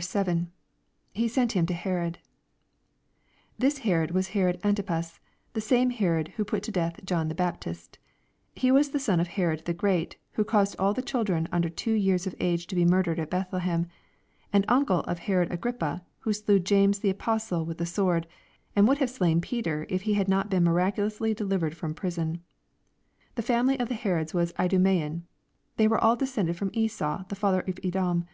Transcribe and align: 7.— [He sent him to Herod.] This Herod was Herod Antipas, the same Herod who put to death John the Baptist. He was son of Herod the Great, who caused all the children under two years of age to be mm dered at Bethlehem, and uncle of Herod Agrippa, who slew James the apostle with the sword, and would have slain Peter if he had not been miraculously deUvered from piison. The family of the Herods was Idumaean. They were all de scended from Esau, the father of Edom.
7.— 0.00 0.50
[He 1.12 1.28
sent 1.28 1.52
him 1.52 1.66
to 1.66 1.74
Herod.] 1.74 2.16
This 3.58 3.80
Herod 3.80 4.12
was 4.12 4.28
Herod 4.28 4.58
Antipas, 4.64 5.20
the 5.52 5.60
same 5.60 5.90
Herod 5.90 6.28
who 6.38 6.44
put 6.46 6.62
to 6.62 6.72
death 6.72 7.04
John 7.04 7.28
the 7.28 7.34
Baptist. 7.34 7.98
He 8.56 8.72
was 8.72 8.88
son 9.04 9.20
of 9.20 9.28
Herod 9.28 9.66
the 9.66 9.74
Great, 9.74 10.16
who 10.32 10.42
caused 10.44 10.74
all 10.78 10.94
the 10.94 11.02
children 11.02 11.48
under 11.52 11.68
two 11.68 11.92
years 11.92 12.26
of 12.26 12.34
age 12.40 12.66
to 12.68 12.74
be 12.74 12.86
mm 12.86 13.04
dered 13.04 13.18
at 13.18 13.28
Bethlehem, 13.28 13.88
and 14.54 14.64
uncle 14.68 15.00
of 15.00 15.18
Herod 15.18 15.52
Agrippa, 15.52 16.02
who 16.20 16.32
slew 16.32 16.58
James 16.58 17.00
the 17.00 17.10
apostle 17.10 17.66
with 17.66 17.76
the 17.76 17.84
sword, 17.84 18.26
and 18.74 18.88
would 18.88 18.96
have 19.00 19.10
slain 19.10 19.42
Peter 19.42 19.84
if 19.90 20.00
he 20.08 20.14
had 20.14 20.28
not 20.30 20.48
been 20.48 20.64
miraculously 20.64 21.34
deUvered 21.34 21.74
from 21.74 21.92
piison. 21.94 22.40
The 23.34 23.42
family 23.42 23.78
of 23.78 23.90
the 23.90 23.96
Herods 23.96 24.32
was 24.32 24.54
Idumaean. 24.58 25.26
They 25.76 25.88
were 25.88 26.02
all 26.02 26.16
de 26.16 26.24
scended 26.24 26.54
from 26.54 26.70
Esau, 26.72 27.24
the 27.28 27.36
father 27.36 27.60
of 27.68 27.78
Edom. 27.84 28.24